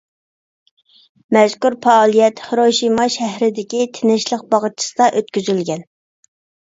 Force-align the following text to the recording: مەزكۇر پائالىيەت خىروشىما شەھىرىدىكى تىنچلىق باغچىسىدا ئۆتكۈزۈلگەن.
مەزكۇر 1.37 1.75
پائالىيەت 1.83 2.41
خىروشىما 2.47 3.07
شەھىرىدىكى 3.17 3.85
تىنچلىق 3.99 4.49
باغچىسىدا 4.55 5.11
ئۆتكۈزۈلگەن. 5.21 5.85